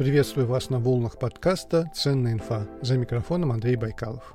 Приветствую 0.00 0.46
вас 0.46 0.70
на 0.70 0.78
волнах 0.78 1.18
подкаста 1.18 1.90
«Ценная 1.94 2.32
инфа». 2.32 2.66
За 2.80 2.96
микрофоном 2.96 3.52
Андрей 3.52 3.76
Байкалов. 3.76 4.34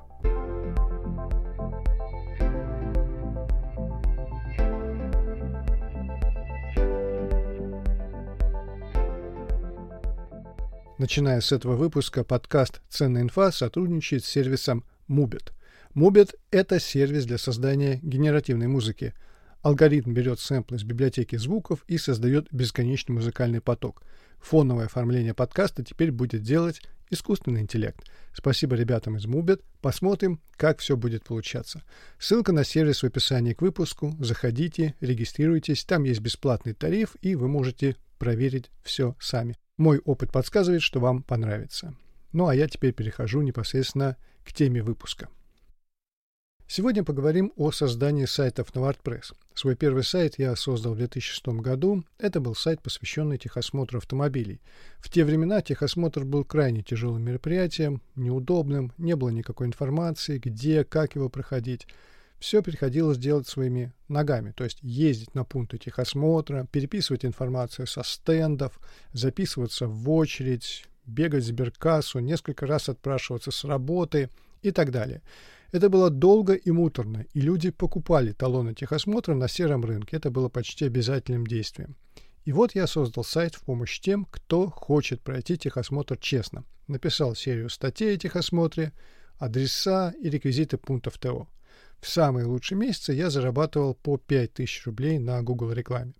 Начиная 10.98 11.40
с 11.40 11.50
этого 11.50 11.74
выпуска, 11.74 12.22
подкаст 12.22 12.80
«Ценная 12.88 13.22
инфа» 13.22 13.50
сотрудничает 13.50 14.24
с 14.24 14.28
сервисом 14.28 14.84
Mubit. 15.08 15.50
Mubit— 15.96 16.36
это 16.52 16.78
сервис 16.78 17.26
для 17.26 17.38
создания 17.38 17.98
генеративной 18.04 18.68
музыки. 18.68 19.14
Алгоритм 19.66 20.12
берет 20.12 20.40
сэмплы 20.40 20.76
из 20.76 20.84
библиотеки 20.84 21.36
звуков 21.36 21.84
и 21.88 21.98
создает 21.98 22.46
бесконечный 22.52 23.14
музыкальный 23.14 23.60
поток— 23.60 24.02
Фоновое 24.40 24.86
оформление 24.86 25.34
подкаста 25.34 25.82
теперь 25.82 26.12
будет 26.12 26.42
делать 26.42 26.82
искусственный 27.10 27.62
интеллект. 27.62 28.04
Спасибо 28.32 28.76
ребятам 28.76 29.16
из 29.16 29.26
Mubit. 29.26 29.62
Посмотрим, 29.80 30.40
как 30.52 30.78
все 30.78 30.96
будет 30.96 31.24
получаться. 31.24 31.82
Ссылка 32.18 32.52
на 32.52 32.64
сервис 32.64 33.02
в 33.02 33.06
описании 33.06 33.54
к 33.54 33.62
выпуску. 33.62 34.14
Заходите, 34.20 34.94
регистрируйтесь. 35.00 35.84
Там 35.84 36.04
есть 36.04 36.20
бесплатный 36.20 36.74
тариф, 36.74 37.16
и 37.22 37.34
вы 37.34 37.48
можете 37.48 37.96
проверить 38.18 38.70
все 38.82 39.16
сами. 39.20 39.56
Мой 39.76 39.98
опыт 39.98 40.32
подсказывает, 40.32 40.82
что 40.82 41.00
вам 41.00 41.22
понравится. 41.22 41.94
Ну 42.32 42.46
а 42.46 42.54
я 42.54 42.68
теперь 42.68 42.92
перехожу 42.92 43.42
непосредственно 43.42 44.16
к 44.44 44.52
теме 44.52 44.82
выпуска. 44.82 45.28
Сегодня 46.68 47.04
поговорим 47.04 47.52
о 47.56 47.70
создании 47.70 48.24
сайтов 48.24 48.74
на 48.74 48.80
WordPress. 48.80 49.34
Свой 49.56 49.74
первый 49.74 50.04
сайт 50.04 50.38
я 50.38 50.54
создал 50.54 50.92
в 50.92 50.98
2006 50.98 51.46
году. 51.62 52.04
Это 52.18 52.40
был 52.40 52.54
сайт, 52.54 52.82
посвященный 52.82 53.38
техосмотру 53.38 53.96
автомобилей. 53.96 54.60
В 54.98 55.10
те 55.10 55.24
времена 55.24 55.62
техосмотр 55.62 56.24
был 56.24 56.44
крайне 56.44 56.82
тяжелым 56.82 57.22
мероприятием, 57.22 58.02
неудобным, 58.16 58.92
не 58.98 59.16
было 59.16 59.30
никакой 59.30 59.66
информации, 59.66 60.36
где, 60.36 60.84
как 60.84 61.14
его 61.14 61.30
проходить. 61.30 61.86
Все 62.38 62.62
приходилось 62.62 63.16
делать 63.16 63.48
своими 63.48 63.94
ногами, 64.08 64.52
то 64.52 64.62
есть 64.62 64.78
ездить 64.82 65.34
на 65.34 65.42
пункты 65.42 65.78
техосмотра, 65.78 66.68
переписывать 66.70 67.24
информацию 67.24 67.86
со 67.86 68.02
стендов, 68.02 68.78
записываться 69.14 69.86
в 69.86 70.10
очередь, 70.10 70.84
бегать 71.06 71.44
в 71.44 71.46
сберкассу, 71.46 72.18
несколько 72.18 72.66
раз 72.66 72.90
отпрашиваться 72.90 73.50
с 73.50 73.64
работы 73.64 74.28
и 74.60 74.70
так 74.70 74.90
далее. 74.90 75.22
Это 75.72 75.88
было 75.88 76.10
долго 76.10 76.54
и 76.54 76.70
муторно, 76.70 77.26
и 77.34 77.40
люди 77.40 77.70
покупали 77.70 78.32
талоны 78.32 78.74
техосмотра 78.74 79.34
на 79.34 79.48
сером 79.48 79.84
рынке. 79.84 80.16
Это 80.16 80.30
было 80.30 80.48
почти 80.48 80.86
обязательным 80.86 81.46
действием. 81.46 81.96
И 82.44 82.52
вот 82.52 82.74
я 82.74 82.86
создал 82.86 83.24
сайт 83.24 83.56
в 83.56 83.62
помощь 83.62 83.98
тем, 84.00 84.24
кто 84.24 84.70
хочет 84.70 85.20
пройти 85.20 85.58
техосмотр 85.58 86.16
честно. 86.16 86.64
Написал 86.86 87.34
серию 87.34 87.68
статей 87.68 88.14
о 88.14 88.18
техосмотре, 88.18 88.92
адреса 89.38 90.14
и 90.20 90.30
реквизиты 90.30 90.78
пунктов 90.78 91.18
ТО. 91.18 91.48
В 92.00 92.08
самые 92.08 92.46
лучшие 92.46 92.78
месяцы 92.78 93.12
я 93.12 93.30
зарабатывал 93.30 93.94
по 93.94 94.16
5000 94.16 94.86
рублей 94.86 95.18
на 95.18 95.42
Google 95.42 95.72
рекламе. 95.72 96.14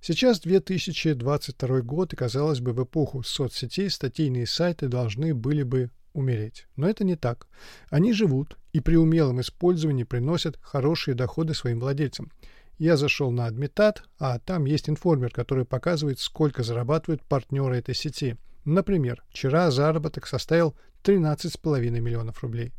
Сейчас 0.00 0.40
2022 0.40 1.80
год, 1.80 2.12
и 2.12 2.16
казалось 2.16 2.60
бы, 2.60 2.72
в 2.72 2.82
эпоху 2.82 3.22
соцсетей 3.22 3.88
статейные 3.88 4.46
сайты 4.46 4.88
должны 4.88 5.34
были 5.34 5.62
бы 5.62 5.90
умереть. 6.14 6.66
Но 6.76 6.88
это 6.88 7.04
не 7.04 7.16
так. 7.16 7.46
Они 7.90 8.12
живут 8.12 8.56
и 8.72 8.80
при 8.80 8.96
умелом 8.96 9.40
использовании 9.40 10.04
приносят 10.04 10.58
хорошие 10.62 11.14
доходы 11.14 11.52
своим 11.52 11.80
владельцам. 11.80 12.32
Я 12.78 12.96
зашел 12.96 13.30
на 13.30 13.46
Адмитат, 13.46 14.02
а 14.18 14.38
там 14.38 14.64
есть 14.64 14.88
информер, 14.88 15.30
который 15.30 15.64
показывает, 15.64 16.18
сколько 16.18 16.62
зарабатывают 16.62 17.22
партнеры 17.24 17.76
этой 17.76 17.94
сети. 17.94 18.36
Например, 18.64 19.22
вчера 19.28 19.70
заработок 19.70 20.26
составил 20.26 20.74
13,5 21.04 21.90
миллионов 22.00 22.42
рублей. 22.42 22.72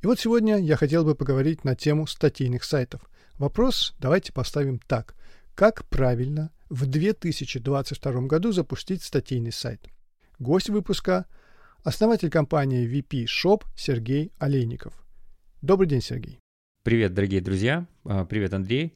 И 0.00 0.06
вот 0.06 0.20
сегодня 0.20 0.58
я 0.58 0.76
хотел 0.76 1.04
бы 1.04 1.16
поговорить 1.16 1.64
на 1.64 1.74
тему 1.74 2.06
статейных 2.06 2.62
сайтов. 2.62 3.02
Вопрос 3.36 3.94
давайте 3.98 4.32
поставим 4.32 4.78
так. 4.78 5.16
Как 5.54 5.84
правильно 5.86 6.52
в 6.70 6.86
2022 6.86 8.12
году 8.22 8.52
запустить 8.52 9.02
статейный 9.02 9.52
сайт? 9.52 9.88
Гость 10.38 10.70
выпуска 10.70 11.26
основатель 11.82 12.30
компании 12.30 12.88
VP 12.88 13.24
Shop 13.24 13.62
Сергей 13.76 14.32
Олейников. 14.38 14.94
Добрый 15.62 15.88
день, 15.88 16.00
Сергей. 16.00 16.38
Привет, 16.82 17.14
дорогие 17.14 17.40
друзья. 17.40 17.86
А, 18.04 18.24
привет, 18.24 18.54
Андрей. 18.54 18.94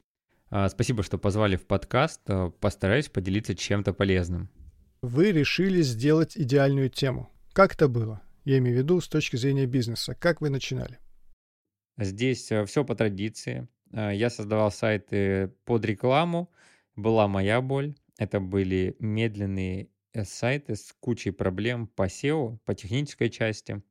А, 0.50 0.68
спасибо, 0.68 1.02
что 1.02 1.18
позвали 1.18 1.56
в 1.56 1.66
подкаст. 1.66 2.20
А, 2.28 2.50
постараюсь 2.50 3.08
поделиться 3.08 3.54
чем-то 3.54 3.92
полезным. 3.92 4.48
Вы 5.02 5.32
решили 5.32 5.82
сделать 5.82 6.36
идеальную 6.36 6.88
тему. 6.88 7.28
Как 7.52 7.74
это 7.74 7.88
было? 7.88 8.22
Я 8.44 8.58
имею 8.58 8.76
в 8.76 8.78
виду 8.78 9.00
с 9.00 9.08
точки 9.08 9.36
зрения 9.36 9.66
бизнеса. 9.66 10.14
Как 10.14 10.40
вы 10.40 10.50
начинали? 10.50 10.98
Здесь 11.98 12.50
все 12.66 12.84
по 12.84 12.94
традиции. 12.94 13.68
Я 13.92 14.30
создавал 14.30 14.70
сайты 14.70 15.52
под 15.64 15.84
рекламу. 15.84 16.50
Была 16.96 17.28
моя 17.28 17.60
боль. 17.60 17.94
Это 18.16 18.40
были 18.40 18.96
медленные 18.98 19.88
сайты 20.24 20.76
с 20.76 20.92
кучей 21.00 21.30
проблем 21.30 21.86
по 21.86 22.06
SEO, 22.06 22.58
по 22.64 22.74
технической 22.74 23.30
части. 23.30 23.82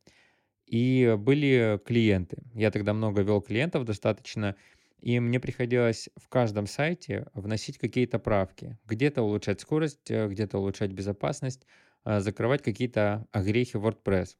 И 0.65 1.15
были 1.17 1.79
клиенты. 1.85 2.43
Я 2.53 2.71
тогда 2.71 2.93
много 2.93 3.21
вел 3.21 3.41
клиентов 3.41 3.85
достаточно, 3.85 4.55
и 4.99 5.19
мне 5.19 5.39
приходилось 5.39 6.09
в 6.15 6.29
каждом 6.29 6.67
сайте 6.67 7.27
вносить 7.33 7.77
какие-то 7.77 8.19
правки. 8.19 8.77
Где-то 8.85 9.23
улучшать 9.23 9.59
скорость, 9.61 10.09
э, 10.11 10.27
где-то 10.27 10.59
улучшать 10.59 10.91
безопасность, 10.91 11.65
э, 12.05 12.19
закрывать 12.19 12.61
какие-то 12.61 13.27
огрехи 13.31 13.77
WordPress. 13.77 14.37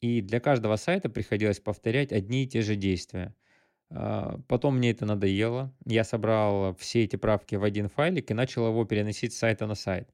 И 0.00 0.20
для 0.20 0.40
каждого 0.40 0.76
сайта 0.76 1.08
приходилось 1.08 1.60
повторять 1.60 2.12
одни 2.12 2.44
и 2.44 2.48
те 2.48 2.62
же 2.62 2.74
действия. 2.74 3.34
А, 3.90 4.40
потом 4.48 4.78
мне 4.78 4.90
это 4.90 5.06
надоело. 5.06 5.74
Я 5.84 6.04
собрал 6.04 6.74
все 6.76 7.04
эти 7.04 7.16
правки 7.16 7.54
в 7.56 7.64
один 7.64 7.88
файлик 7.88 8.30
и 8.30 8.34
начал 8.34 8.66
его 8.66 8.84
переносить 8.84 9.34
с 9.34 9.38
сайта 9.38 9.66
на 9.66 9.74
сайт. 9.74 10.10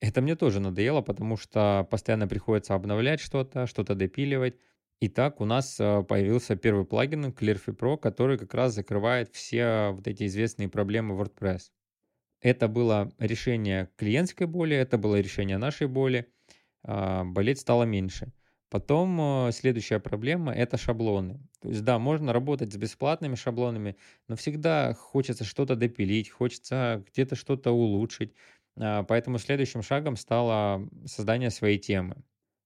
Это 0.00 0.20
мне 0.20 0.36
тоже 0.36 0.60
надоело, 0.60 1.00
потому 1.02 1.36
что 1.36 1.86
постоянно 1.90 2.28
приходится 2.28 2.74
обновлять 2.74 3.20
что-то, 3.20 3.66
что-то 3.66 3.94
допиливать. 3.94 4.56
И 5.00 5.08
так 5.08 5.40
у 5.40 5.44
нас 5.44 5.78
э, 5.80 6.02
появился 6.02 6.56
первый 6.56 6.84
плагин 6.84 7.26
Clearfy 7.26 7.76
Pro, 7.76 7.96
который 7.96 8.38
как 8.38 8.54
раз 8.54 8.74
закрывает 8.74 9.32
все 9.32 9.90
вот 9.92 10.06
эти 10.06 10.26
известные 10.26 10.68
проблемы 10.68 11.14
WordPress. 11.14 11.70
Это 12.40 12.68
было 12.68 13.12
решение 13.18 13.90
клиентской 13.96 14.46
боли, 14.46 14.76
это 14.76 14.98
было 14.98 15.20
решение 15.20 15.58
нашей 15.58 15.88
боли. 15.88 16.26
А, 16.84 17.24
болеть 17.24 17.60
стало 17.60 17.84
меньше. 17.84 18.32
Потом 18.70 19.48
э, 19.48 19.52
следующая 19.52 19.98
проблема– 19.98 20.52
это 20.54 20.76
шаблоны. 20.76 21.40
То 21.60 21.68
есть, 21.68 21.82
да, 21.84 21.98
можно 21.98 22.32
работать 22.32 22.72
с 22.72 22.76
бесплатными 22.76 23.34
шаблонами, 23.34 23.96
но 24.28 24.36
всегда 24.36 24.94
хочется 24.94 25.44
что-то 25.44 25.74
допилить, 25.74 26.28
хочется 26.30 27.02
где-то 27.10 27.34
что-то 27.34 27.72
улучшить. 27.72 28.34
А, 28.80 29.02
поэтому 29.02 29.38
следующим 29.38 29.82
шагом 29.82 30.16
стало 30.16 30.88
создание 31.06 31.50
своей 31.50 31.78
темы. 31.78 32.16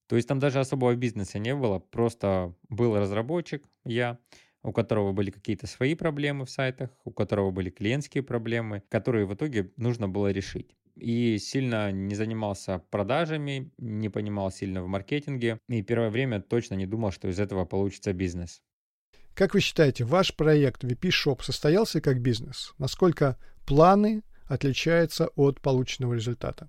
То 0.08 0.16
есть 0.16 0.28
там 0.28 0.38
даже 0.38 0.60
особого 0.60 0.94
бизнеса 0.94 1.38
не 1.38 1.54
было, 1.54 1.78
просто 1.78 2.54
был 2.68 2.98
разработчик, 2.98 3.64
я, 3.84 4.18
у 4.62 4.72
которого 4.72 5.12
были 5.12 5.30
какие-то 5.30 5.66
свои 5.66 5.94
проблемы 5.94 6.44
в 6.44 6.50
сайтах, 6.50 6.90
у 7.04 7.12
которого 7.12 7.50
были 7.50 7.70
клиентские 7.70 8.22
проблемы, 8.22 8.82
которые 8.88 9.26
в 9.26 9.34
итоге 9.34 9.72
нужно 9.76 10.08
было 10.08 10.30
решить. 10.30 10.76
И 10.96 11.38
сильно 11.38 11.90
не 11.90 12.14
занимался 12.14 12.82
продажами, 12.90 13.72
не 13.78 14.10
понимал 14.10 14.50
сильно 14.50 14.82
в 14.82 14.88
маркетинге, 14.88 15.58
и 15.68 15.82
первое 15.82 16.10
время 16.10 16.42
точно 16.42 16.74
не 16.74 16.84
думал, 16.84 17.12
что 17.12 17.28
из 17.28 17.40
этого 17.40 17.64
получится 17.64 18.12
бизнес. 18.12 18.60
Как 19.34 19.54
вы 19.54 19.60
считаете, 19.60 20.04
ваш 20.04 20.36
проект 20.36 20.84
VP 20.84 21.08
Shop 21.08 21.42
состоялся 21.42 22.02
как 22.02 22.20
бизнес? 22.20 22.74
Насколько 22.76 23.38
планы 23.66 24.22
отличается 24.52 25.28
от 25.36 25.60
полученного 25.60 26.14
результата. 26.14 26.68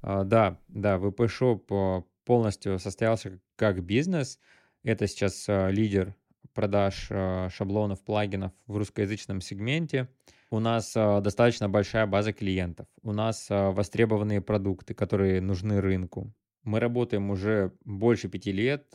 А, 0.00 0.22
да, 0.24 0.58
да, 0.68 0.96
VP 0.96 1.16
Shop 1.26 1.62
а, 1.70 2.04
полностью 2.24 2.78
состоялся 2.78 3.40
как 3.56 3.82
бизнес. 3.82 4.38
Это 4.84 5.08
сейчас 5.08 5.46
а, 5.48 5.68
лидер 5.68 6.14
продаж 6.54 7.08
шаблонов, 7.52 8.02
плагинов 8.02 8.52
в 8.66 8.78
русскоязычном 8.78 9.42
сегменте. 9.42 10.08
У 10.50 10.58
нас 10.58 10.94
достаточно 10.94 11.68
большая 11.68 12.06
база 12.06 12.32
клиентов. 12.32 12.86
У 13.02 13.12
нас 13.12 13.48
востребованные 13.50 14.40
продукты, 14.40 14.94
которые 14.94 15.42
нужны 15.42 15.82
рынку. 15.82 16.32
Мы 16.62 16.80
работаем 16.80 17.28
уже 17.30 17.72
больше 17.84 18.30
пяти 18.30 18.52
лет. 18.52 18.90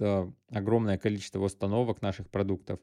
Огромное 0.49 0.97
количество 0.97 1.39
установок 1.39 2.01
наших 2.01 2.31
продуктов. 2.31 2.79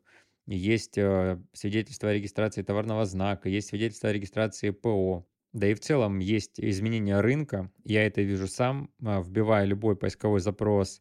Есть 0.47 0.93
свидетельство 0.93 2.11
о 2.11 2.15
регистрации 2.15 2.63
товарного 2.63 3.05
знака, 3.05 3.49
есть 3.49 3.71
свидетельство 3.71 4.11
о 4.11 4.13
регистрации 4.13 4.71
ПО. 4.71 5.27
Да 5.53 5.67
и 5.67 5.75
в 5.75 5.81
целом 5.81 6.19
есть 6.19 6.61
изменения 6.61 7.21
рынка. 7.21 7.71
Я 7.85 8.07
это 8.07 8.21
вижу 8.21 8.47
сам, 8.47 8.91
а, 9.05 9.21
вбивая 9.23 9.65
любой 9.65 9.97
поисковой 9.97 10.41
запрос 10.41 11.01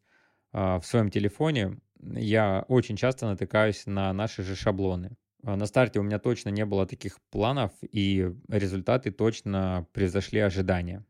а, 0.53 0.79
в 0.79 0.85
своем 0.85 1.09
телефоне. 1.09 1.79
Я 1.99 2.63
очень 2.67 2.95
часто 2.95 3.27
натыкаюсь 3.27 3.85
на 3.85 4.13
наши 4.13 4.43
же 4.43 4.55
шаблоны. 4.55 5.17
А, 5.43 5.55
на 5.55 5.65
старте 5.65 5.99
у 5.99 6.03
меня 6.03 6.19
точно 6.19 6.49
не 6.49 6.65
было 6.65 6.85
таких 6.85 7.19
планов, 7.29 7.71
и 7.81 8.31
результаты 8.47 9.11
точно 9.11 9.87
превзошли 9.91 10.39
ожидания. 10.39 11.05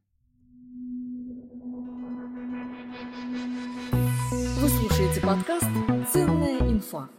Вы 3.91 4.69
слушаете 4.69 5.21
подкаст 5.21 5.65
«Ценная 6.11 6.59
инфа». 6.59 7.09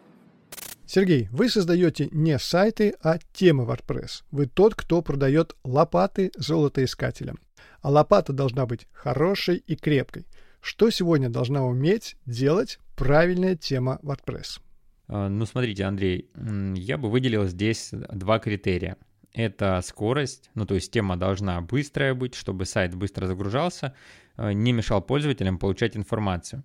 Сергей, 0.91 1.29
вы 1.33 1.51
создаете 1.51 2.09
не 2.13 2.39
сайты, 2.39 2.95
а 3.03 3.19
темы 3.35 3.65
WordPress. 3.65 4.23
Вы 4.31 4.47
тот, 4.47 4.75
кто 4.75 5.03
продает 5.03 5.55
лопаты 5.63 6.33
золотоискателям. 6.39 7.39
А 7.83 7.91
лопата 7.91 8.33
должна 8.33 8.65
быть 8.65 8.87
хорошей 8.93 9.57
и 9.59 9.77
крепкой. 9.77 10.25
Что 10.63 10.89
сегодня 10.89 11.29
должна 11.29 11.63
уметь 11.67 12.17
делать 12.25 12.79
правильная 12.97 13.55
тема 13.55 14.01
WordPress? 14.03 14.61
А, 15.09 15.29
ну, 15.29 15.45
смотрите, 15.45 15.85
Андрей, 15.85 16.31
я 16.75 16.97
бы 16.97 17.11
выделил 17.11 17.45
здесь 17.45 17.91
два 17.93 18.39
критерия. 18.39 18.97
Это 19.35 19.83
скорость, 19.85 20.51
ну 20.55 20.65
то 20.65 20.75
есть 20.75 20.91
тема 20.91 21.19
должна 21.19 21.61
быстрая 21.61 22.15
быть, 22.15 22.35
чтобы 22.35 22.65
сайт 22.65 22.95
быстро 22.95 23.27
загружался, 23.27 23.95
а, 24.37 24.55
не 24.55 24.73
мешал 24.73 25.03
пользователям 25.03 25.59
получать 25.59 25.99
информацию. 25.99 26.65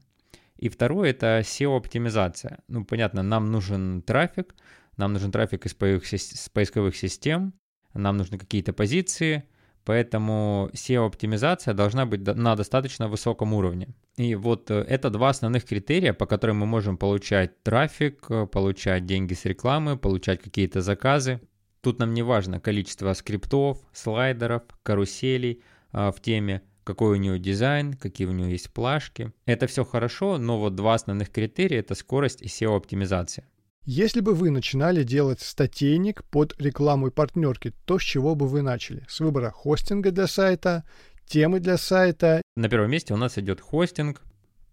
И 0.57 0.69
второе 0.69 1.09
это 1.09 1.39
SEO-оптимизация. 1.39 2.59
Ну, 2.67 2.85
понятно, 2.85 3.23
нам 3.23 3.51
нужен 3.51 4.01
трафик, 4.01 4.55
нам 4.97 5.13
нужен 5.13 5.31
трафик 5.31 5.65
из 5.65 5.73
поисковых 5.73 6.95
систем, 6.95 7.53
нам 7.93 8.17
нужны 8.17 8.37
какие-то 8.37 8.73
позиции, 8.73 9.43
Поэтому 9.85 10.69
SEO-оптимизация 10.73 11.73
должна 11.73 12.05
быть 12.05 12.25
на 12.25 12.55
достаточно 12.55 13.09
высоком 13.09 13.53
уровне. 13.53 13.89
И 14.15 14.35
вот 14.35 14.71
э, 14.71 14.75
это 14.75 15.09
два 15.09 15.29
основных 15.29 15.65
критерия, 15.65 16.13
по 16.13 16.25
которым 16.25 16.59
мы 16.59 16.65
можем 16.65 16.97
получать 16.97 17.61
трафик, 17.63 18.25
э, 18.29 18.47
получать 18.47 19.05
деньги 19.05 19.33
с 19.33 19.43
рекламы, 19.43 19.97
получать 19.97 20.41
какие-то 20.41 20.81
заказы. 20.81 21.41
Тут 21.81 21.99
нам 21.99 22.13
не 22.13 22.23
важно 22.23 22.61
количество 22.61 23.11
скриптов, 23.13 23.77
слайдеров, 23.91 24.63
каруселей 24.83 25.61
а, 25.91 26.13
в 26.13 26.21
теме, 26.21 26.61
какой 26.83 27.17
у 27.17 27.21
нее 27.21 27.39
дизайн, 27.39 27.93
какие 27.93 28.27
у 28.27 28.31
нее 28.31 28.51
есть 28.51 28.71
плашки. 28.71 29.31
Это 29.45 29.67
все 29.67 29.83
хорошо, 29.83 30.37
но 30.37 30.59
вот 30.59 30.75
два 30.75 30.95
основных 30.95 31.29
критерия– 31.31 31.79
это 31.81 31.95
скорость 31.95 32.41
и 32.41 32.47
SEO-оптимизация. 32.47 33.45
Если 33.85 34.21
бы 34.21 34.33
вы 34.33 34.49
начинали 34.49 35.03
делать 35.03 35.41
статейник 35.41 36.23
под 36.25 36.59
рекламу 36.59 37.07
и 37.07 37.11
партнерки, 37.11 37.73
то 37.85 37.99
с 37.99 38.01
чего 38.01 38.33
бы 38.33 38.47
вы 38.47 38.61
начали? 38.61 39.05
С 39.09 39.19
выбора 39.19 39.51
хостинга 39.51 40.11
для 40.11 40.27
сайта, 40.27 40.85
темы 41.25 41.59
для 41.59 41.77
сайта? 41.77 42.41
На 42.55 42.69
первом 42.69 42.91
месте 42.91 43.13
у 43.13 43.17
нас 43.17 43.37
идет 43.37 43.59
хостинг. 43.59 44.21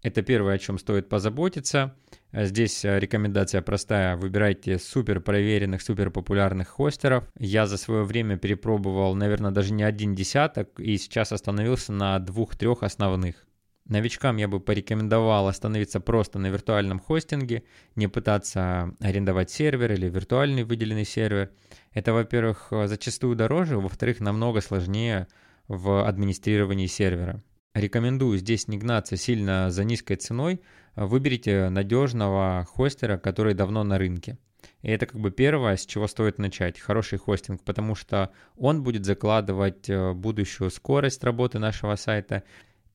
Это 0.03 0.23
первое, 0.23 0.55
о 0.55 0.57
чем 0.57 0.79
стоит 0.79 1.09
позаботиться. 1.09 1.95
Здесь 2.33 2.83
э, 2.83 2.99
рекомендация 2.99 3.61
простая. 3.61 4.15
Выбирайте 4.15 4.79
супер 4.79 5.19
проверенных, 5.21 5.81
супер 5.83 6.09
популярных 6.09 6.69
хостеров. 6.69 7.25
Я 7.37 7.67
за 7.67 7.77
свое 7.77 8.03
время 8.03 8.37
перепробовал, 8.37 9.13
наверное, 9.13 9.51
даже 9.51 9.73
не 9.73 9.83
один 9.83 10.15
десяток, 10.15 10.79
и 10.79 10.97
сейчас 10.97 11.31
остановился 11.31 11.93
на 11.93 12.17
двух-трех 12.17 12.81
основных. 12.81 13.45
Новичкам 13.85 14.37
я 14.37 14.47
бы 14.47 14.59
порекомендовал 14.59 15.47
остановиться 15.47 15.99
просто 15.99 16.39
на 16.39 16.47
виртуальном 16.47 16.99
хостинге, 16.99 17.63
не 17.95 18.07
пытаться 18.07 18.95
арендовать 19.01 19.51
сервер 19.51 19.91
или 19.91 20.07
виртуальный 20.07 20.63
выделенный 20.63 21.05
сервер. 21.05 21.51
Это, 21.91 22.13
во-первых, 22.13 22.67
зачастую 22.85 23.35
дороже, 23.35 23.77
во-вторых, 23.77 24.19
намного 24.19 24.61
сложнее 24.61 25.27
в 25.67 26.07
администрировании 26.07 26.87
сервера. 26.87 27.43
Рекомендую 27.73 28.37
здесь 28.37 28.67
не 28.67 28.77
гнаться 28.77 29.15
сильно 29.15 29.71
за 29.71 29.85
низкой 29.85 30.15
ценой, 30.15 30.61
выберите 30.95 31.69
надежного 31.69 32.65
хостера, 32.69 33.17
который 33.17 33.53
давно 33.53 33.83
на 33.83 33.97
рынке. 33.97 34.37
И 34.81 34.89
это 34.89 35.05
как 35.05 35.19
бы 35.19 35.31
первое, 35.31 35.77
с 35.77 35.85
чего 35.85 36.07
стоит 36.07 36.37
начать. 36.37 36.79
Хороший 36.79 37.17
хостинг, 37.17 37.63
потому 37.63 37.95
что 37.95 38.31
он 38.57 38.83
будет 38.83 39.05
закладывать 39.05 39.89
э, 39.89 40.13
будущую 40.13 40.69
скорость 40.69 41.23
работы 41.23 41.59
нашего 41.59 41.95
сайта 41.95 42.43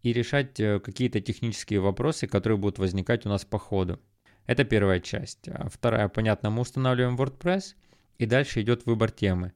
и 0.03 0.13
решать 0.13 0.61
э, 0.61 0.79
какие-то 0.81 1.21
технические 1.21 1.81
вопросы, 1.81 2.27
которые 2.27 2.59
будут 2.59 2.79
возникать 2.79 3.25
у 3.25 3.29
нас 3.29 3.45
по 3.45 3.59
ходу. 3.59 4.01
Это 4.47 4.65
первая 4.65 5.01
часть. 5.01 5.49
А 5.49 5.69
вторая, 5.69 6.09
понятно, 6.09 6.51
мы 6.51 6.63
устанавливаем 6.63 7.17
WordPress, 7.17 7.75
и 8.19 8.27
дальше 8.27 8.61
идет 8.63 8.87
выбор 8.87 9.11
темы. 9.11 9.53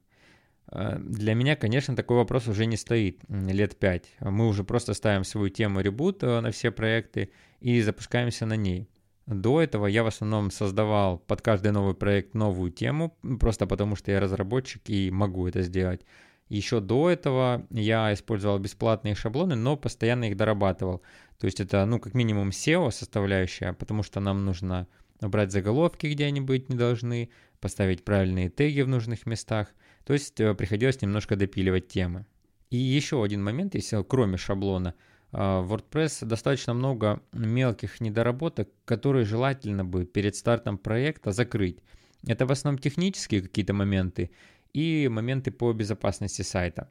Э, 0.71 0.97
для 0.99 1.33
меня, 1.33 1.55
конечно, 1.55 1.95
такой 1.95 2.17
вопрос 2.17 2.47
уже 2.47 2.65
не 2.65 2.77
стоит 2.77 3.21
лет 3.29 3.77
5. 3.77 4.09
Мы 4.21 4.47
уже 4.47 4.63
просто 4.63 4.93
ставим 4.93 5.23
свою 5.23 5.49
тему 5.49 5.81
ребут 5.81 6.23
э, 6.23 6.39
на 6.39 6.51
все 6.51 6.71
проекты 6.71 7.31
и 7.59 7.81
запускаемся 7.81 8.45
на 8.45 8.55
ней. 8.55 8.87
До 9.27 9.61
этого 9.61 9.85
я 9.85 10.03
в 10.03 10.07
основном 10.07 10.51
создавал 10.51 11.19
под 11.19 11.41
каждый 11.41 11.71
новый 11.71 11.93
проект 11.93 12.33
новую 12.33 12.71
тему, 12.71 13.15
просто 13.39 13.67
потому 13.67 13.95
что 13.95 14.11
я 14.11 14.19
разработчик 14.19 14.81
и 14.87 15.11
могу 15.11 15.47
это 15.47 15.61
сделать. 15.61 16.01
Еще 16.49 16.81
до 16.81 17.09
этого 17.09 17.65
я 17.69 18.13
использовал 18.13 18.59
бесплатные 18.59 19.15
шаблоны, 19.15 19.55
но 19.55 19.77
постоянно 19.77 20.25
их 20.25 20.35
дорабатывал. 20.35 21.01
То 21.39 21.45
есть 21.45 21.61
это, 21.61 21.85
ну, 21.85 21.97
как 21.99 22.13
минимум 22.13 22.49
SEO 22.49 22.91
составляющая, 22.91 23.71
потому 23.71 24.03
что 24.03 24.19
нам 24.19 24.43
нужно 24.43 24.87
убрать 25.21 25.51
заголовки, 25.51 26.07
где 26.07 26.25
они 26.25 26.41
быть 26.41 26.67
не 26.67 26.75
должны, 26.75 27.29
поставить 27.61 28.03
правильные 28.03 28.49
теги 28.49 28.81
в 28.81 28.89
нужных 28.89 29.25
местах. 29.25 29.73
То 30.05 30.13
есть 30.13 30.39
э, 30.39 30.53
приходилось 30.53 31.01
немножко 31.01 31.35
допиливать 31.35 31.87
темы. 31.87 32.25
И 32.69 32.77
еще 32.77 33.23
один 33.23 33.43
момент, 33.43 33.75
если 33.75 34.03
кроме 34.03 34.37
шаблона, 34.37 34.95
э, 35.31 35.37
в 35.37 35.73
WordPress 35.73 36.25
достаточно 36.25 36.73
много 36.73 37.21
мелких 37.33 38.01
недоработок, 38.01 38.69
которые 38.85 39.25
желательно 39.25 39.85
бы 39.85 40.05
перед 40.05 40.35
стартом 40.35 40.77
проекта 40.77 41.31
закрыть. 41.31 41.79
Это 42.27 42.45
в 42.45 42.51
основном 42.51 42.79
технические 42.79 43.41
какие-то 43.41 43.73
моменты, 43.73 44.31
и 44.73 45.07
моменты 45.09 45.51
по 45.51 45.73
безопасности 45.73 46.43
сайта. 46.43 46.89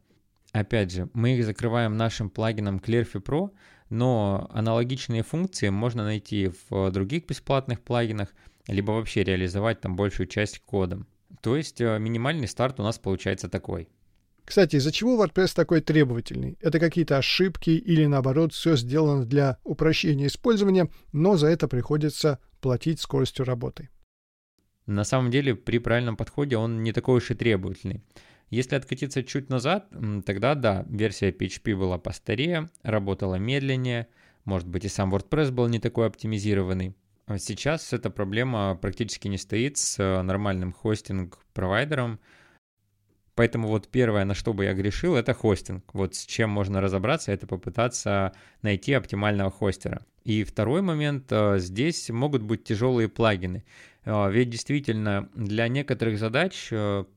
Опять 0.53 0.91
же, 0.91 1.09
мы 1.15 1.37
их 1.37 1.45
закрываем 1.45 1.97
нашим 1.97 2.29
плагином 2.29 2.79
Clearfy 2.79 3.23
Pro, 3.23 3.51
но 3.89 4.49
аналогичные 4.53 5.23
функции 5.23 5.69
можно 5.69 6.05
найти 6.05 6.51
в 6.69 6.91
других 6.91 7.27
бесплатных 7.27 7.81
плагинах, 7.81 8.35
либо 8.67 8.93
вообще 8.93 9.23
реализовать 9.23 9.81
там 9.81 9.97
большую 9.97 10.27
часть 10.27 10.61
кодом. 10.61 11.06
То 11.41 11.56
есть 11.56 11.81
э, 11.81 11.99
минимальный 11.99 12.49
старт 12.49 12.81
у 12.81 12.82
нас 12.82 12.99
получается 12.99 13.49
такой. 13.49 13.88
Кстати, 14.44 14.77
из-за 14.77 14.91
чего 14.91 15.23
WordPress 15.23 15.55
такой 15.55 15.81
требовательный? 15.81 16.59
Это 16.61 16.81
какие-то 16.81 17.17
ошибки 17.19 17.71
или 17.71 18.06
наоборот 18.06 18.53
все 18.53 18.77
сделано 18.77 19.25
для 19.25 19.59
упрощения 19.62 20.27
использования, 20.27 20.88
но 21.12 21.37
за 21.37 21.47
это 21.49 21.69
приходится 21.69 22.41
платить 22.61 23.00
скоростью 23.00 23.44
работы. 23.44 23.91
На 24.87 25.05
самом 25.05 25.31
деле, 25.31 25.55
при 25.55 25.79
правильном 25.79 26.17
подходе 26.17 26.56
он 26.56 26.82
не 26.82 26.93
такой 26.93 27.19
уж 27.19 27.31
и 27.31 27.35
требовательный. 27.35 28.03
Если 28.49 28.75
откатиться 28.75 29.23
чуть 29.23 29.49
назад, 29.49 29.88
тогда 30.27 30.56
да, 30.56 30.85
версия 30.88 31.31
PHP 31.31 31.77
была 31.77 31.99
постарее, 31.99 32.69
работала 32.82 33.37
медленнее, 33.37 34.09
может 34.44 34.67
быть 34.67 34.84
и 34.84 34.89
сам 34.89 35.15
WordPress 35.15 35.53
был 35.53 35.69
не 35.69 35.79
такой 35.79 36.08
оптимизированный. 36.08 36.96
А 37.31 37.39
сейчас 37.39 37.93
эта 37.93 38.10
проблема 38.10 38.75
практически 38.75 39.29
не 39.29 39.39
стоит 39.39 39.79
с 39.79 40.01
э, 40.01 40.22
нормальным 40.22 40.72
хостинг-провайдером, 40.72 42.19
Поэтому 43.37 43.69
вот 43.69 43.87
первое, 43.87 44.25
на 44.25 44.34
что 44.34 44.53
бы 44.53 44.65
я 44.65 44.75
грешил, 44.75 45.15
это 45.15 45.32
хостинг. 45.32 45.84
Вот 45.94 46.17
с 46.17 46.27
чем 46.27 46.51
можно 46.51 46.81
разобраться, 46.81 47.31
это 47.31 47.46
попытаться 47.46 48.32
найти 48.60 48.93
оптимального 48.93 49.51
хостера. 49.51 50.05
И 50.25 50.43
второй 50.43 50.82
момент, 50.82 51.27
э, 51.31 51.58
здесь 51.60 52.10
могут 52.10 52.43
быть 52.43 52.65
тяжелые 52.65 53.08
плагины. 53.08 53.63
Э, 54.05 54.29
ведь 54.29 54.51
действительно 54.51 55.29
для 55.37 55.69
некоторых 55.69 56.19
задач 56.19 56.69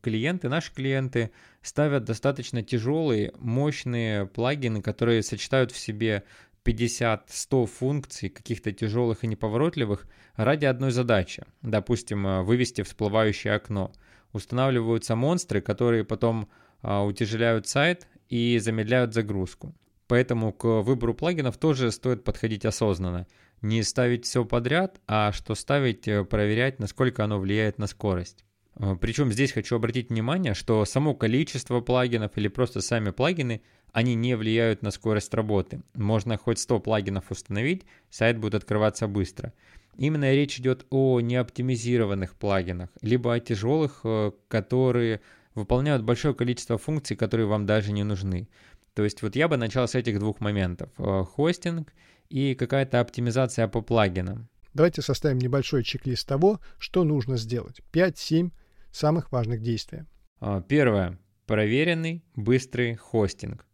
клиенты, 0.01 0.47
наши 0.47 0.71
клиенты 0.71 1.31
ставят 1.63 2.03
достаточно 2.03 2.61
тяжелые, 2.61 3.33
мощные 3.39 4.27
плагины, 4.27 4.83
которые 4.83 5.23
сочетают 5.23 5.71
в 5.71 5.77
себе 5.77 6.23
50-100 6.65 7.65
функций, 7.67 8.29
каких-то 8.29 8.71
тяжелых 8.71 9.23
и 9.23 9.27
неповоротливых, 9.27 10.07
ради 10.35 10.65
одной 10.65 10.91
задачи. 10.91 11.43
Допустим, 11.61 12.45
вывести 12.45 12.81
всплывающее 12.83 13.53
окно. 13.53 13.91
Устанавливаются 14.31 15.15
монстры, 15.15 15.61
которые 15.61 16.03
потом 16.03 16.49
утяжеляют 16.81 17.67
сайт 17.67 18.07
и 18.29 18.57
замедляют 18.59 19.13
загрузку. 19.13 19.75
Поэтому 20.07 20.51
к 20.51 20.81
выбору 20.81 21.13
плагинов 21.13 21.57
тоже 21.57 21.91
стоит 21.91 22.23
подходить 22.23 22.65
осознанно. 22.65 23.27
Не 23.61 23.83
ставить 23.83 24.25
все 24.25 24.43
подряд, 24.43 24.99
а 25.07 25.31
что 25.31 25.55
ставить, 25.55 26.07
э, 26.07 26.25
проверять, 26.25 26.79
насколько 26.79 27.23
оно 27.23 27.39
влияет 27.39 27.77
на 27.77 27.87
скорость. 27.87 28.43
Э, 28.75 28.95
Причем 28.99 29.31
здесь 29.31 29.51
хочу 29.51 29.75
обратить 29.75 30.09
внимание, 30.09 30.53
что 30.53 30.85
само 30.85 31.13
количество 31.13 31.81
плагинов 31.81 32.31
или 32.37 32.47
просто 32.47 32.81
сами 32.81 33.11
плагины, 33.11 33.61
они 33.91 34.15
не 34.15 34.35
влияют 34.35 34.81
на 34.81 34.91
скорость 34.91 35.33
работы. 35.33 35.81
Можно 35.93 36.37
хоть 36.37 36.59
100 36.59 36.79
плагинов 36.79 37.29
установить, 37.29 37.83
сайт 38.09 38.39
будет 38.39 38.55
открываться 38.55 39.07
быстро. 39.07 39.53
Именно 39.97 40.33
речь 40.33 40.59
идет 40.59 40.87
о 40.89 41.19
неоптимизированных 41.21 42.35
плагинах, 42.35 42.89
либо 43.01 43.33
о 43.33 43.39
тяжелых, 43.39 44.01
э, 44.03 44.31
которые 44.47 45.21
выполняют 45.53 46.03
большое 46.03 46.33
количество 46.33 46.77
функций, 46.77 47.15
которые 47.15 47.45
вам 47.45 47.65
даже 47.67 47.91
не 47.91 48.03
нужны. 48.03 48.47
То 48.95 49.03
есть 49.03 49.21
вот 49.21 49.35
я 49.35 49.47
бы 49.47 49.57
начал 49.57 49.87
с 49.87 49.95
этих 49.95 50.19
двух 50.19 50.39
моментов. 50.39 50.89
Э, 50.97 51.23
хостинг 51.23 51.93
и 52.29 52.55
какая-то 52.55 52.99
оптимизация 52.99 53.67
по 53.67 53.81
плагинам. 53.81 54.49
Давайте 54.73 55.03
составим 55.03 55.37
небольшой 55.37 55.83
чек-лист 55.83 56.27
того, 56.27 56.59
что 56.79 57.03
нужно 57.03 57.37
сделать. 57.37 57.81
5-7 57.91 58.49
самых 58.93 59.31
важных 59.31 59.61
действий. 59.61 60.03
Э, 60.41 60.61
первое. 60.67 61.19
Проверенный, 61.45 62.23
быстрый 62.35 62.95
хостинг. 62.95 63.65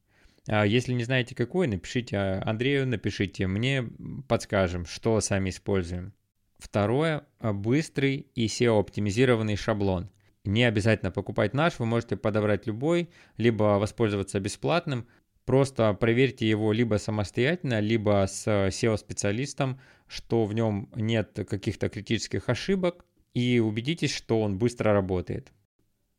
А 0.47 0.65
если 0.65 0.93
не 0.93 1.03
знаете 1.03 1.35
какой, 1.35 1.67
напишите 1.67 2.17
Андрею, 2.17 2.87
напишите 2.87 3.45
мне, 3.45 3.87
подскажем, 4.27 4.85
что 4.85 5.21
сами 5.21 5.49
используем. 5.51 6.13
Второе– 6.57 7.25
быстрый 7.39 8.27
и 8.35 8.47
SEO-оптимизированный 8.47 9.55
шаблон. 9.55 10.09
Не 10.43 10.63
обязательно 10.63 11.11
покупать 11.11 11.53
наш, 11.53 11.77
вы 11.79 11.85
можете 11.85 12.17
подобрать 12.17 12.65
любой, 12.65 13.09
либо 13.37 13.77
воспользоваться 13.77 14.39
бесплатным. 14.39 15.07
Просто 15.45 15.93
проверьте 15.93 16.49
его 16.49 16.73
либо 16.73 16.95
самостоятельно, 16.95 17.79
либо 17.79 18.25
с 18.27 18.47
SEO-специалистом, 18.47 19.79
что 20.07 20.45
в 20.45 20.53
нем 20.53 20.89
нет 20.95 21.45
каких-то 21.47 21.89
критических 21.89 22.49
ошибок, 22.49 23.05
и 23.39 23.59
убедитесь, 23.59 24.13
что 24.13 24.41
он 24.41 24.57
быстро 24.57 24.93
работает. 24.93 25.51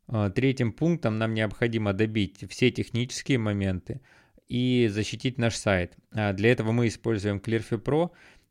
А, 0.08 0.30
третьим 0.30 0.72
пунктом 0.72 1.18
нам 1.18 1.34
необходимо 1.34 1.92
добить 1.92 2.44
все 2.50 2.70
технические 2.70 3.38
моменты 3.38 4.00
и 4.48 4.88
защитить 4.90 5.38
наш 5.38 5.54
сайт. 5.56 5.94
А, 6.12 6.32
для 6.32 6.50
этого 6.50 6.72
мы 6.72 6.88
используем 6.88 7.36
Clearview 7.36 7.82
Pro, 7.82 8.10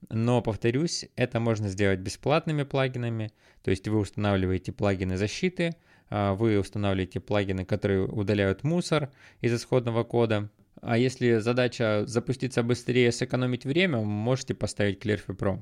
но, 0.09 0.41
повторюсь, 0.41 1.05
это 1.15 1.39
можно 1.39 1.67
сделать 1.67 1.99
бесплатными 1.99 2.63
плагинами, 2.63 3.31
то 3.63 3.71
есть 3.71 3.87
вы 3.87 3.97
устанавливаете 3.97 4.71
плагины 4.71 5.17
защиты, 5.17 5.75
а, 6.09 6.33
вы 6.35 6.59
устанавливаете 6.59 7.19
плагины, 7.19 7.65
которые 7.65 8.05
удаляют 8.05 8.63
мусор 8.63 9.11
из 9.41 9.53
исходного 9.53 10.03
кода, 10.03 10.49
а 10.81 10.97
если 10.97 11.39
задача 11.39 12.03
запуститься 12.05 12.63
быстрее, 12.63 13.11
сэкономить 13.11 13.65
время, 13.65 13.99
можете 13.99 14.53
поставить 14.53 15.03
Clearview 15.03 15.35
Pro. 15.35 15.61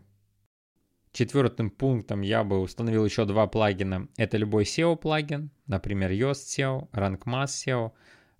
Четвертым 1.11 1.69
пунктом 1.69 2.21
я 2.21 2.43
бы 2.43 2.59
установил 2.59 3.05
еще 3.05 3.25
два 3.25 3.47
плагина. 3.47 4.07
Это 4.17 4.37
любой 4.37 4.63
SEO 4.63 4.95
плагин, 4.95 5.51
например, 5.65 6.11
Yoast 6.11 6.45
SEO, 6.45 6.89
RankMass 6.91 7.45
SEO, 7.45 7.91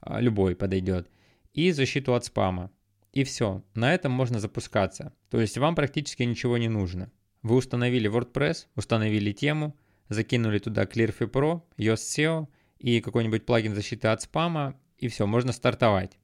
а, 0.01 0.21
любой 0.21 0.55
подойдет. 0.55 1.09
И 1.53 1.71
защиту 1.71 2.13
от 2.13 2.25
спама. 2.25 2.71
И 3.13 3.24
все, 3.24 3.63
на 3.74 3.93
этом 3.93 4.12
можно 4.12 4.39
запускаться. 4.39 5.13
То 5.29 5.41
есть 5.41 5.57
вам 5.57 5.75
практически 5.75 6.24
ничего 6.24 6.57
не 6.57 6.67
нужно. 6.67 7.12
Вы 7.41 7.55
установили 7.55 8.09
WordPress, 8.09 8.67
установили 8.75 9.31
тему, 9.31 9.75
закинули 10.09 10.59
туда 10.59 10.83
Clearview 10.83 11.31
Pro, 11.31 11.62
Yoast 11.77 12.17
SEO 12.17 12.47
и 12.77 13.01
какой-нибудь 13.01 13.45
плагин 13.45 13.74
защиты 13.74 14.09
от 14.09 14.21
спама, 14.21 14.79
и 14.97 15.07
все, 15.07 15.25
можно 15.25 15.51
стартовать. 15.51 16.17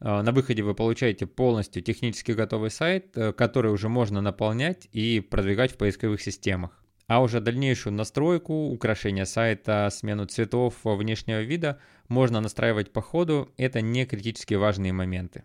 А, 0.00 0.22
на 0.22 0.32
выходе 0.32 0.62
вы 0.62 0.74
получаете 0.74 1.26
полностью 1.26 1.82
технически 1.82 2.32
готовый 2.32 2.70
сайт, 2.70 3.16
э, 3.16 3.32
который 3.32 3.72
уже 3.72 3.88
можно 3.88 4.20
наполнять 4.20 4.88
и 4.92 5.20
продвигать 5.20 5.72
в 5.72 5.76
поисковых 5.76 6.20
системах. 6.20 6.84
А 7.06 7.22
уже 7.22 7.40
дальнейшую 7.40 7.92
настройку, 7.92 8.68
украшение 8.68 9.26
сайта, 9.26 9.88
смену 9.92 10.24
цветов 10.24 10.76
внешнего 10.84 11.42
вида 11.42 11.78
можно 12.08 12.40
настраивать 12.40 12.92
по 12.92 13.02
ходу. 13.02 13.50
Это 13.58 13.82
не 13.82 14.06
критически 14.06 14.54
важные 14.54 14.92
моменты. 14.92 15.44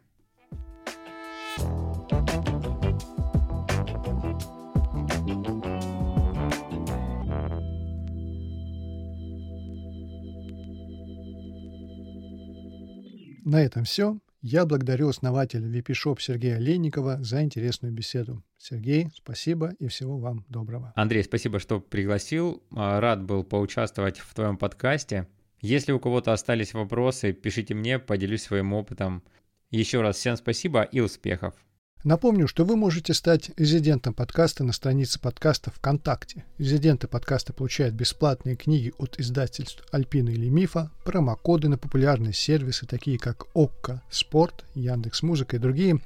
На 13.43 13.63
этом 13.63 13.83
все. 13.83 14.17
Я 14.41 14.65
благодарю 14.65 15.09
основателя 15.09 15.67
VP-Shop 15.67 16.17
Сергея 16.19 16.57
Ленникова 16.59 17.21
за 17.21 17.43
интересную 17.43 17.93
беседу. 17.93 18.41
Сергей, 18.57 19.09
спасибо 19.13 19.73
и 19.79 19.87
всего 19.87 20.17
вам 20.17 20.45
доброго. 20.47 20.93
Андрей, 20.95 21.23
спасибо, 21.23 21.59
что 21.59 21.81
пригласил. 21.81 22.63
А, 22.71 23.01
рад 23.01 23.21
был 23.21 23.43
поучаствовать 23.43 24.19
в 24.19 24.33
твоем 24.33 24.57
подкасте. 24.57 25.27
Если 25.59 25.91
у 25.91 25.99
кого-то 25.99 26.31
остались 26.31 26.73
вопросы, 26.73 27.33
пишите 27.33 27.73
мне, 27.73 27.99
поделюсь 27.99 28.43
своим 28.43 28.71
опытом. 28.71 29.23
Еще 29.71 30.01
раз 30.01 30.15
всем 30.15 30.37
спасибо 30.37 30.83
и 30.83 31.01
успехов. 31.01 31.53
Напомню, 32.05 32.47
что 32.47 32.63
вы 32.63 32.77
можете 32.77 33.13
стать 33.13 33.51
резидентом 33.57 34.13
подкаста 34.13 34.63
на 34.63 34.71
странице 34.71 35.19
подкаста 35.19 35.69
ВКонтакте. 35.71 36.45
Резиденты 36.57 37.09
подкаста 37.09 37.51
получают 37.51 37.93
бесплатные 37.93 38.55
книги 38.55 38.93
от 38.97 39.19
издательств 39.19 39.83
Альпина 39.91 40.29
или 40.29 40.47
Мифа, 40.47 40.91
промокоды 41.03 41.67
на 41.67 41.77
популярные 41.77 42.31
сервисы, 42.31 42.85
такие 42.85 43.19
как 43.19 43.47
ОККО, 43.53 44.01
Спорт, 44.09 44.63
Яндекс 44.75 45.23
Музыка 45.23 45.57
и 45.57 45.59
другие, 45.59 45.99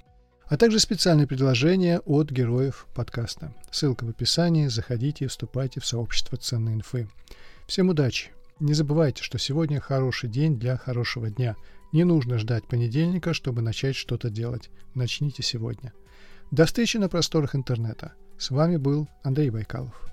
а 0.46 0.58
также 0.58 0.80
специальные 0.80 1.28
предложения 1.28 2.00
от 2.00 2.32
героев 2.32 2.88
подкаста. 2.96 3.54
Ссылка 3.70 4.04
в 4.06 4.10
описании, 4.10 4.70
заходите 4.70 5.26
и 5.26 5.28
вступайте 5.28 5.80
в 5.80 5.86
сообщество 5.86 6.40
ценной 6.40 6.74
инфы. 6.74 7.08
Всем 7.68 7.90
удачи! 7.90 8.32
Не 8.64 8.74
забывайте, 8.74 9.22
что 9.22 9.38
сегодня 9.38 9.82
хороший 9.82 10.30
день 10.30 10.58
для 10.58 10.78
хорошего 10.78 11.30
дня– 11.30 11.58
не 11.92 12.06
нужно 12.06 12.38
ждать 12.38 12.66
понедельника, 12.66 13.34
чтобы 13.34 13.62
начать 13.62 13.98
что-то 13.98 14.30
делать. 14.30 14.70
Начните 14.96 15.44
сегодня. 15.44 15.92
До 16.50 16.66
встречи 16.66 16.96
на 16.96 17.10
просторах 17.10 17.56
интернета. 17.56 18.14
С 18.38 18.52
вами 18.52 18.78
был 18.78 19.10
Андрей 19.22 19.50
Байкалов. 19.50 20.13